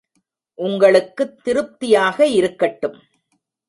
உங்களுக்குத் 0.57 1.43
திருப்தியாக 1.43 2.25
இருக்கட்டும். 2.25 2.99